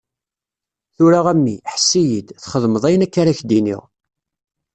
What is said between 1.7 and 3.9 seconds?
ḥess-iyi-d, txedmeḍ ayen akka ara k-d-iniɣ.